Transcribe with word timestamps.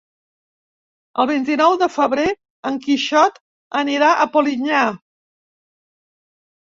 El 1.23 1.27
vint-i-nou 1.31 1.75
de 1.81 1.89
febrer 1.97 2.25
en 2.71 2.81
Quixot 2.87 3.39
anirà 3.83 4.11
a 4.25 4.29
Polinyà. 4.37 4.85